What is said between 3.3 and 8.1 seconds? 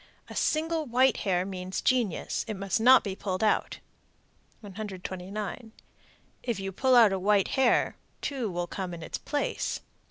out. 129. If you pull out a white hair,